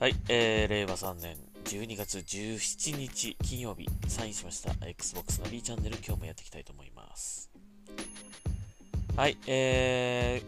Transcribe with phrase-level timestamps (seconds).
[0.00, 7.50] はい、えー、令和3年12月17日金曜日、サインしました Xbox の B チャンネル、今日もやっていきたいと思います。
[9.14, 10.42] はい、え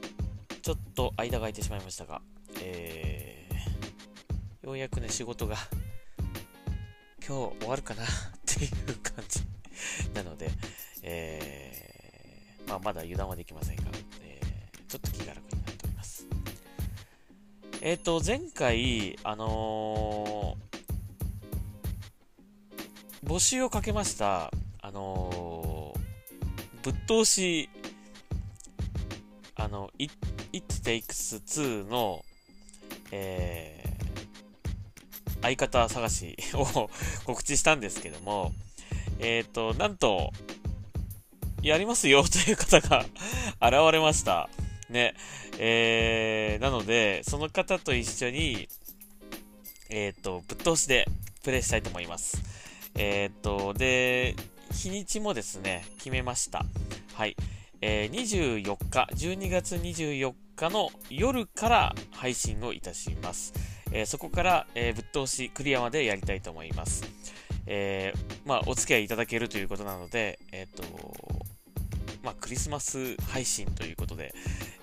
[0.48, 2.22] ー、ちょっと間が空いてしまいましたが、
[2.62, 5.56] えー、ようやくね、仕事が
[7.18, 8.08] 今日終わるかな っ
[8.46, 9.40] ていう感じ
[10.14, 10.50] なので、
[11.02, 13.82] えー、まあ、まだ油断はできませんが、
[14.22, 15.51] えー、ちょっと気が楽。
[17.84, 20.72] えっ、と、前回、あのー
[23.26, 25.98] 募集をかけました、あのー
[26.84, 27.68] ぶっ通し、
[29.56, 30.14] あの、It,
[30.52, 31.42] It Takes
[31.84, 32.24] 2の、
[33.10, 33.92] えー
[35.42, 36.88] 相方探し を
[37.24, 38.52] 告知したんですけども、
[39.18, 40.30] えっ、と、なんと、
[41.62, 43.00] やりますよという方が
[43.60, 44.48] 現れました。
[44.92, 45.14] ね。
[45.58, 48.68] えー、なので、その方と一緒に、
[49.90, 51.06] えっ、と、ぶっ通しで
[51.42, 52.40] プレイしたいと思います。
[52.94, 54.36] えっ、と、で、
[54.72, 56.64] 日にちもですね、決めました。
[57.14, 57.36] はい。
[57.80, 63.52] えー24日、12月24日の夜から配信をいたします。
[63.90, 67.04] えーそこから、えーぶっ通しクリアまでやりたいと思います。
[67.66, 70.82] えーまあ、お付き合いいただけるということなので、えっ、と、
[72.22, 74.34] まあ、クリスマス配信ということで、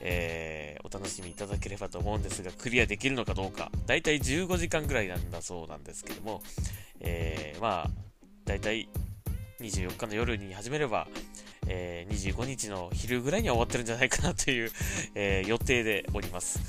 [0.02, 6.42] えーお楽しみいただければと思うんですが、クリアできるのかどうか、だいたい15時間ぐらいなんだそうなんですけども、
[7.00, 7.90] えーまあ、
[8.46, 8.90] だいたい
[9.60, 11.08] 24日の夜に始めれば、
[11.68, 14.72] えー25日の昼ぐらいには終わってるんじゃないかなという、
[15.16, 16.60] えー予定でおります。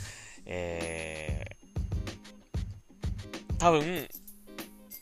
[0.45, 1.61] えー
[3.59, 4.09] 多分、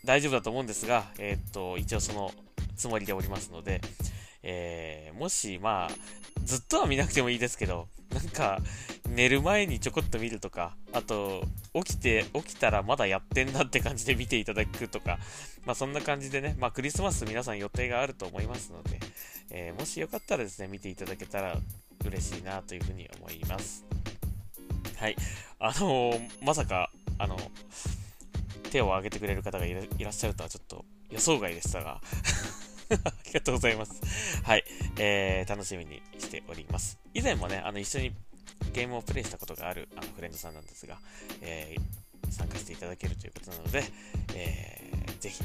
[0.05, 2.33] 大丈夫だと思うんですが、えーっと、一応その
[2.77, 3.81] つもりでおりますので、
[4.51, 5.95] えーもし、まあ、
[6.45, 8.61] ずっとは見なくてもいいですけど、なんか、
[9.09, 11.43] 寝る前にちょこっと見るとか、あと、
[11.75, 15.19] 起きて、起きたらまだやってんなって感じで見ていただくとか、
[15.67, 19.01] まあそんな感じでね、まあクリスマス皆さん予定があると思いますので、
[19.51, 21.57] えーもしよかったらですね、見ていただけたら
[22.07, 23.85] 嬉しいなというふうに思います。
[24.97, 25.17] はい。
[25.59, 27.37] あのーまさか、あの、
[28.71, 32.01] 手を挙げてくれる方がいらっしゃるとはちょっと予想外でしたが、
[33.29, 34.43] ありがとうございます。
[34.43, 34.65] はい。
[34.99, 36.99] えー、楽しみにしております。
[37.13, 38.13] 以前もね、あの、一緒に
[38.73, 40.99] ゲームをプレイしたことがあるあのフレンドさんなんですが、
[41.43, 41.81] えー
[42.31, 43.83] 参加していただけるということなので、
[44.35, 45.43] えーぜひ、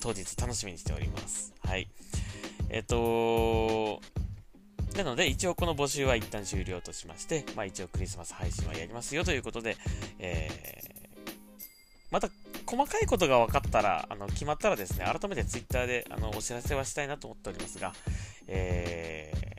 [0.00, 1.52] 当日楽しみにしております。
[1.62, 1.88] はい。
[2.70, 4.00] えっ、と
[4.96, 9.76] なので、一応この募集は一旦終了としまして、まあ一応クリスマス配信はやりますよということで、
[10.18, 10.94] えー
[12.10, 12.28] また
[12.66, 17.92] 細かいことが分かったら、あの決まったらですね、改めて Twitter であのお知らせはしたいなと思っておりますが、
[18.46, 19.54] えー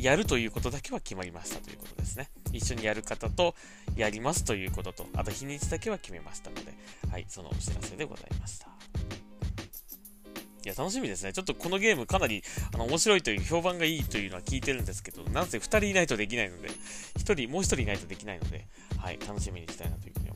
[0.00, 2.30] やるということだけは決まりましたということですね。
[2.52, 3.54] 一緒にやる方と
[3.96, 6.74] やりますということと、あと日にちだけは決めましたので、
[7.10, 8.68] はい、そのお知らせでございました。
[10.62, 11.32] いや、楽しみですね。
[11.32, 16.68] ちょっとこのゲームかなりあの面白いという評判がいいというのは聞いてるんですけど、なんせ2人いないとできないので、
[17.18, 18.66] 1人、もう1人いないとできないので、
[18.98, 20.29] はい、楽しみにしたいなというふうに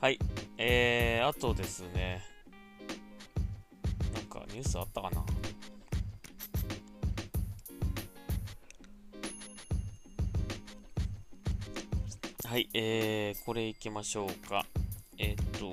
[0.00, 0.18] はい、
[0.56, 2.22] えー、あとですね、
[4.14, 5.22] なんかニュースあったかな？
[12.48, 14.64] はい、えー、これいきましょうか。
[15.18, 15.70] えっ、と、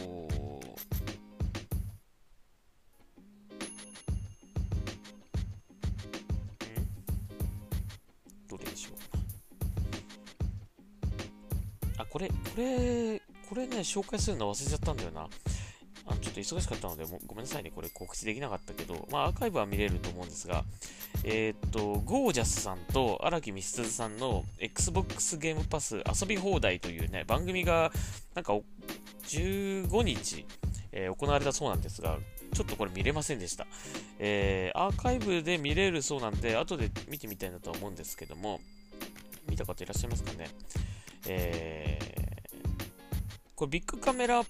[13.47, 15.27] これね、紹介するの忘れちゃったんだよな。
[16.09, 20.63] あのちょっと忙しかったので、ごめんなさいね、これ告知できなかったけど、まあ、アーカイブは見れると思うんですが、
[21.25, 27.91] えーっと、ゴージャスさんと荒木みすずさんの Xbox ゲームパス遊び放題というね、番組が、
[28.35, 28.57] なんか、
[29.27, 30.45] 15日、
[30.93, 32.17] えー行われたそうなんですが、
[32.53, 33.67] ちょっとこれ見れませんでした。
[34.19, 38.61] えーアーカイブで見れるそうなんで、後で見てみたいなとは思うんですけども、
[39.49, 40.47] 見た方いらっしゃいますかね？
[41.27, 42.26] えー
[43.57, 44.43] これビッグカメラ、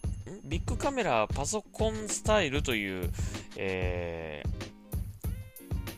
[0.44, 3.10] ビッグカメラパソコンスタイルという、
[3.56, 4.68] えー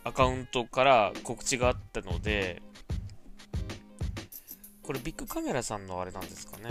[0.03, 2.61] アカウントから告知があったので、
[4.81, 6.63] これビッグカメラさんのあれなんですかね。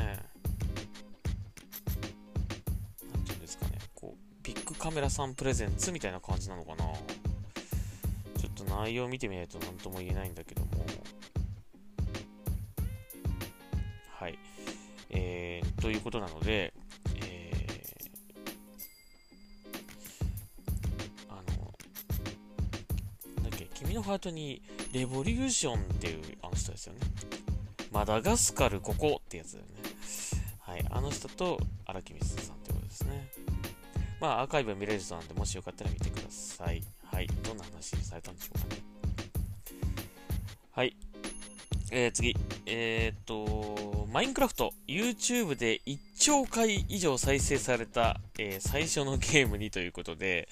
[3.12, 3.73] なんていうんですかね。
[3.94, 6.85] こう、ビッグカメラさんプレゼンツみたいな感じなのかな。
[8.40, 10.69] ちょっと内容を見てみないと何とも言えないんだけども。
[15.80, 16.75] ということなので、
[17.16, 21.75] えー、あの、
[23.42, 27.00] なんだっけ、君のハートにレボリューションっていうあの人ですよね。
[27.92, 29.70] マダガスカルここってやつだよね。
[30.60, 30.84] はい。
[30.90, 33.30] あの人と荒木光さんってことですね。
[34.20, 36.82] まあ、アーカイブ見れる人なんで、もしよかったら見てください。
[37.04, 37.26] はい。
[37.44, 38.82] どんな話されたんでしょうかね。
[40.72, 40.96] はい。
[41.90, 42.37] えー、次。
[42.67, 50.49] えー、っと、マインクラフト、YouTube で1兆回以上再生された、えー、最初のゲームにということで、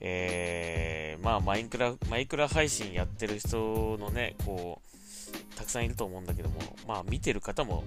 [0.00, 7.84] えー、まあ、マインクラ、マイクラ配信やってる人のね、こう、たくさんいると思うんだけども、まあ、見てる方も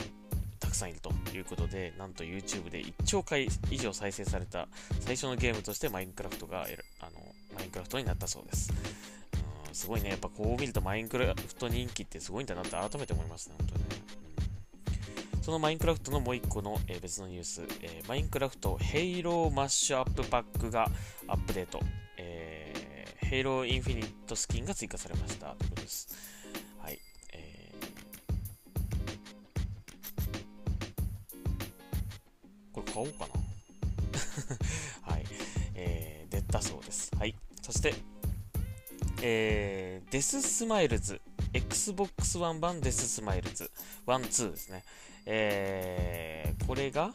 [0.59, 4.67] たくさんいるということで、なんと YouTube で1兆回以上再生された
[5.01, 6.65] 最初のゲームとしてマインクラフトが、
[7.01, 7.11] あの、
[7.55, 8.73] マインクラフトになったそうです。
[9.75, 10.11] すごいね。
[10.11, 13.89] やっぱこう見るとマインクラフト人気ってすごいんだなって改めて思いますね、本当にね。
[15.41, 20.87] そのマインクラフトのもう一個の、えー、別のニュース、えー、マインクラフトヘイローマッシュアップパックが
[21.27, 21.81] アップデート、
[22.17, 26.07] えー、ヘイローインフィニットスキンが追加されましたということです。
[26.81, 26.99] はい。
[27.33, 27.85] えー、
[32.71, 35.25] これ買おうかな はい。
[35.75, 37.11] えー、出たそうです。
[37.15, 37.35] はい。
[37.61, 37.93] そして、
[39.27, 41.19] えー、デススマイルズ、
[41.51, 43.71] Xbox One 版デススマイルズ、
[44.05, 44.83] 1、2ですね。
[45.25, 47.11] えー、これが、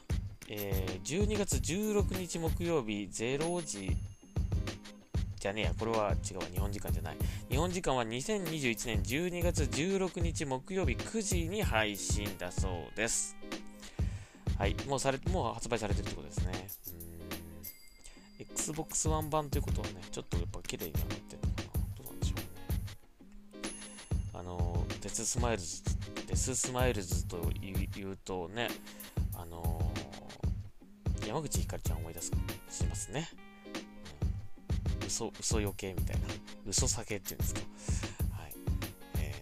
[0.48, 3.96] えー、12月16日木曜日0時、
[5.38, 7.16] じゃねえや、これは違う日本時間じゃない。
[7.48, 13.36] 日本時間は2021年12月16日木曜日9時に配信だそうです。
[14.58, 16.68] はい、もうされ、もう発売されてるってことですね。
[18.40, 21.49] Xbox One 版ということはね、ちょっとやっぱ綺麗になって
[25.10, 25.82] ススマイルズ、
[26.28, 27.42] デススマイルズと
[27.94, 28.68] 言うとね、
[29.36, 32.30] あのー、山口ひかるちゃん思い出す、
[32.70, 33.28] しますね。
[35.00, 36.28] うん、嘘、嘘余計みたいな。
[36.66, 37.60] 嘘酒っていうんですか。
[38.38, 38.52] はい。
[39.16, 39.34] え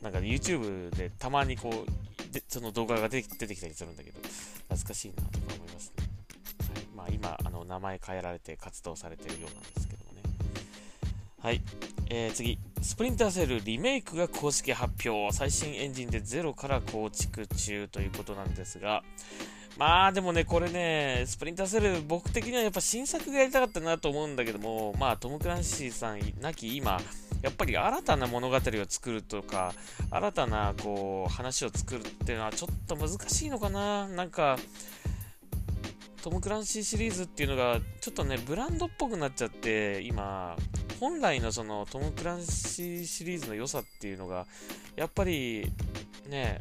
[0.00, 4.20] ー、なんか YouTube でたまにこう、でその動画が出てきたりするんだけど、
[4.68, 6.04] 懐かしいなとか思いますね。
[6.74, 10.22] はい、まあ今、あの、名前変えられて活動されてるようなんですけどもね。
[11.40, 11.62] はい。
[12.10, 12.58] えー、次。
[12.82, 15.36] スプリンターセルリメイクが公式発表。
[15.36, 19.02] 最新エンジンでゼロから構築中ということなんですが、
[19.76, 27.00] まあでもね、これね、スプリンターセル、僕的にはやっぱ新作がやりたかったなと思うんだけども、まあトム・クランシーさん亡き今、
[27.42, 29.74] やっぱり新たな物語を作るとか、
[30.10, 34.08] 新たなこう話を作るっていうのはちょっと難しいのかな。
[34.08, 34.58] なんか、
[36.22, 40.56] トム・クランシーシリーズっていうのがちょっとね、ブランドっぽくなっちゃって、今、
[41.00, 44.46] 本来のそのトム・クランシーシリーズの良さっていうのが、
[44.96, 45.72] やっぱり
[46.28, 46.60] ね、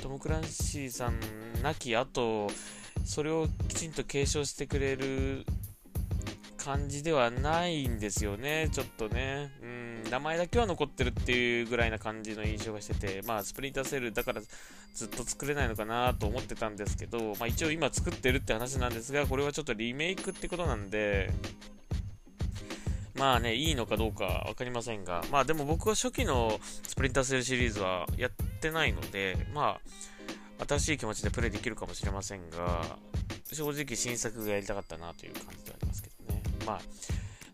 [0.00, 1.18] トム・クランシーさん
[1.60, 2.46] 亡き後、
[3.04, 5.44] それをきちんと継承してくれる
[6.56, 9.50] 感じではないんですよね、ちょっとね。
[9.60, 14.40] うん、名前だけは残ってるっていうぐらいな感じの印象がしてて、まあ、スプリンターセルだから
[14.94, 21.32] ずっと作れないのかなと思ってたんですけど、まあ一応今作ってるって話なんですが、これはちょっとリメイクってことなんで、
[23.14, 28.30] まあね、いいのかどうか分かりませんが、まあでも僕は初期のスプリンターセルシリーズはやっ
[28.60, 29.78] てないので、ま
[30.58, 32.98] あ、新しい気持ちでプレイできるかもしれませんが、
[33.52, 36.42] 正直新作がやりたかったなという感じではありますけどね。
[36.66, 36.72] ま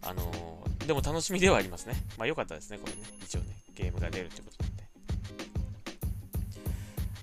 [0.02, 1.94] あ、あのー、でも楽しみではありますね。
[2.16, 3.02] まあ良かったですね、これね。
[3.22, 4.84] 一応ね、ゲームが出るってことなんで。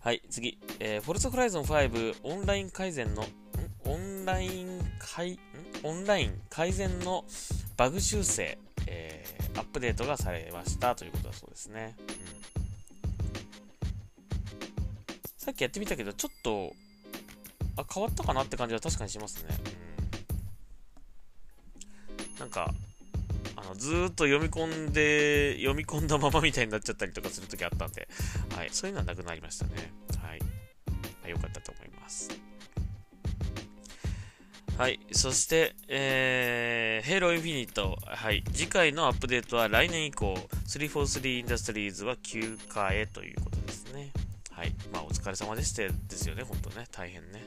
[0.02, 0.60] はい、次。
[0.80, 3.26] えー、フォルツホライゾン5オンライン改善の、ん？
[3.86, 5.40] オンライン改、ん？
[5.84, 7.26] オンライン改善の
[7.78, 8.58] バグ修正、
[8.88, 11.96] えー、アップデートがされましたということだそうですね。
[12.00, 12.06] うん、
[15.38, 16.74] さっきやってみたけど、ちょっと、
[17.78, 19.56] あ、変わったかなって感じは確かにしますね。
[22.34, 22.74] うん、なんか、
[23.56, 28.08] あのずーっと読み込んで、読み込んだままみたいになっちゃったりとかするときあったんで、
[28.56, 29.94] はい、そういうのはなくなりましたね。
[30.20, 30.40] はい。
[31.22, 32.47] はい、よかったと思います。
[34.78, 35.00] はい。
[35.12, 37.96] そして、えー、Halo Infinite。
[38.06, 38.44] はい。
[38.54, 40.36] 次回のアップデートは来年以降、
[40.68, 44.12] 343 Industries は休暇へということですね。
[44.52, 44.76] はい。
[44.94, 46.86] まあ、お疲れ様でしてですよね、本当ね。
[46.92, 47.44] 大変ね。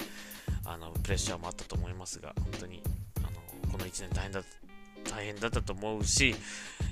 [0.64, 2.82] あの、プレッシャーもあったと思いますが、本当に、
[3.18, 3.28] あの、
[3.70, 4.42] この1年大変だ、
[5.08, 6.34] 大変だったと思うし、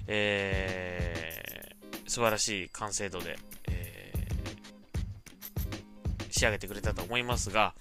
[0.06, 7.74] えー、素晴らしい完成度で、えー、仕上げてくれたと思いますが、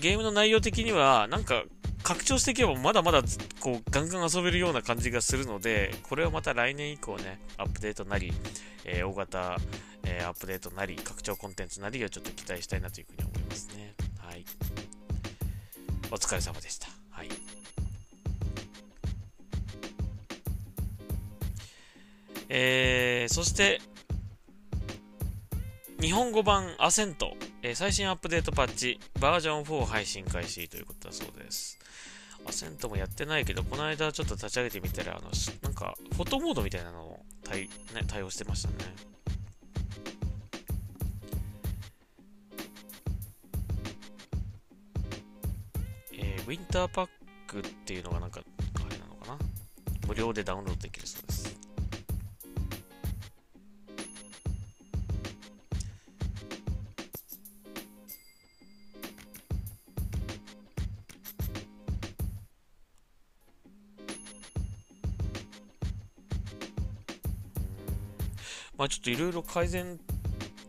[0.00, 1.64] ゲームの内容的には、なんか、
[2.04, 3.22] 拡張していけばまだまだ
[3.60, 8.30] こうガンガン遊べるような感じがするので、これはまた来年以降ね、アップデートなり、
[8.84, 9.56] えー、大型、
[10.04, 13.94] えー、アップデートなり、拡張コンテンツなりをちょっと期待したいなというふうに思いますね。
[14.18, 14.44] はい。
[16.10, 16.88] お疲れ様でした。
[17.10, 17.28] はい。
[22.50, 23.80] えー、そして、
[26.02, 27.34] 日本語版アセント、
[27.66, 31.78] え、最新アップデートパッチ、バージョン4配信開始ということだそうです。
[32.44, 35.30] アセントもやってないけど、この間ちょっと立ち上げてみたら、あの、
[35.62, 37.68] なんか、フォトモードみたいなのを対,、ね、
[38.06, 38.74] 対応してましたね。
[46.12, 47.08] えー、ウィンターパッ
[47.46, 48.42] クっていうのがなんか、
[48.74, 49.38] あれなのかな？
[50.06, 51.33] 無料でダウンロードできるそうです。
[68.76, 69.98] まあちょっといろいろ改善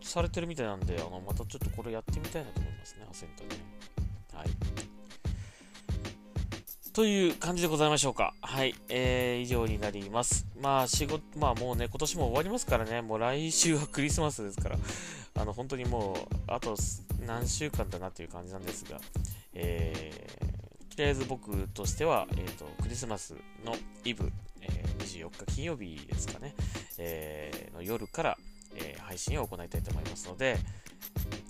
[0.02, 3.50] されてるみたいなんで、あの、またちょっとこれやってみたいなと思いますね、アセントね。
[4.34, 4.48] はい。
[6.94, 8.34] という感じでございましょうか。
[8.42, 8.74] はい。
[8.88, 10.48] えー、以上になります。
[10.62, 14.78] まあ仕事、まあもうね、今年も終わりますからね、もう来週はクリスマスですから、
[15.38, 16.76] あの、本当にもう、あと
[17.26, 19.02] 何週間だなという感じなんですが、
[19.54, 23.36] えー、とりあえず僕としては、えっ、ー、と、クリスマス
[23.66, 24.32] のイブ、
[24.70, 26.54] えー、24日金曜日ですかね、
[26.98, 28.38] えー、の夜から、
[28.76, 30.58] えー、配信を行いたいと思いますので、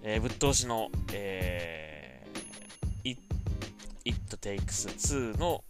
[0.04, 3.22] えー、ぶっ通しの、えー、It,
[4.06, 4.90] It Takes
[5.34, 5.64] 2の、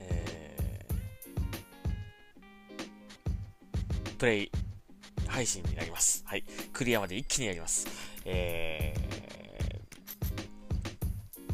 [0.00, 4.50] えー、プレイ
[5.26, 6.22] 配信になります。
[6.26, 6.44] はい。
[6.74, 7.86] クリアまで一気にやります。
[8.26, 8.94] え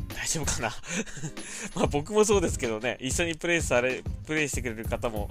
[0.09, 0.71] ー、大丈夫かな？
[1.77, 5.31] まあ僕もそうですけどね、一緒にプレイされ、プレイしてくれる方も、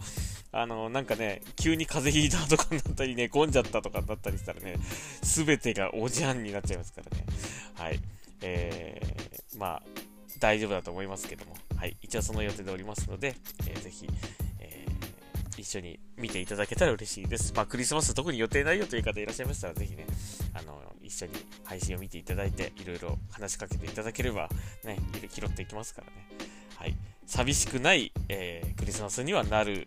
[0.51, 4.75] あの、なんかね、急に風邪ひいたとかになったりね、混んじゃったとかになったりしたらね、
[5.21, 7.23] すべてがおじゃんになっちゃいますからね。
[7.75, 7.99] はい。
[8.41, 9.83] えー、まあ、
[10.39, 11.95] 大丈夫だと思いますけども、はい。
[12.01, 13.35] 一応その予定でおりますので、
[13.67, 14.07] えー、ぜひ、
[14.61, 14.87] え、
[15.59, 17.53] 一緒に見ていただけたら嬉しいです。
[17.55, 20.07] まあ、クリスマス特に予定ないよという方いらっしゃいましたら、ぜひね、
[20.55, 21.33] あの、一緒に
[21.65, 24.49] 配信を見ていただいて、いろいろ話しかけていただければ、
[24.83, 24.97] ね、
[25.29, 26.16] 拾っていきますからね。
[27.27, 29.85] 寂しくない、えー、クリスマスにはなる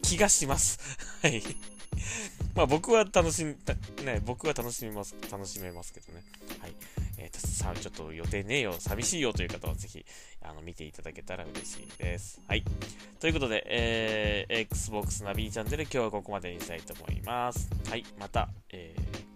[0.00, 0.78] 気がします。
[1.22, 1.42] はい。
[2.54, 3.54] まあ僕は楽しみ、
[4.04, 6.22] ね、僕は楽しみます、楽しめますけどね。
[6.60, 6.74] はい。
[7.18, 10.06] えー、さちょっと予定ねえよ、寂しいよという方はぜひ、
[10.40, 12.40] あの、見ていただけたら嬉しいです。
[12.46, 12.62] はい。
[13.18, 17.68] ということで、えー、Xbox ナビチャンネル今日はここまでにしたいと思います。
[17.88, 18.04] はい。
[18.18, 19.27] また、えー、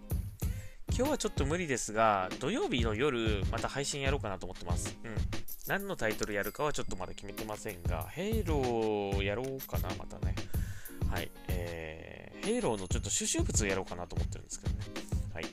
[0.95, 4.95] 今日はちょっと無理ですが、土曜日の夜、また配信やろうかなと思ってます。
[5.03, 5.15] うん。
[5.65, 10.35] 何のタイトルやるかはちょっとまだ決めてませんが、ヘイローやろうかな、またね。
[11.09, 14.85] はい、えー、ヘイローのちょっと収集物をやろうかなと思ってるんですけどね。
[15.33, 15.45] はい、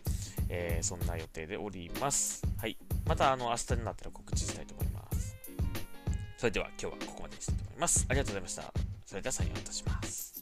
[0.50, 2.42] えー、そんな予定でおります。
[2.58, 5.38] はい、またあの明日になったら告知したいと思います。
[6.36, 8.04] それでは今日はここまでにしたいと思います。
[8.10, 8.74] ありがとうございました。
[9.06, 10.39] それでは採用いたします。